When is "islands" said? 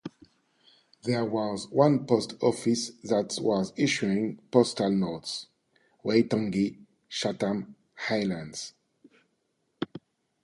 8.09-8.73